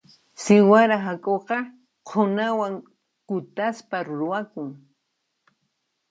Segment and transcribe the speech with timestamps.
[0.43, 1.57] Siwara hak'uqa
[2.07, 2.73] qhunawan
[3.27, 4.69] kutaspa ruwakun.